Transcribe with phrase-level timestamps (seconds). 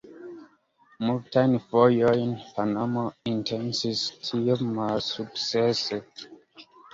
[1.09, 3.03] Multajn fojojn Panamo
[3.33, 6.01] intencis tion, malsukcese.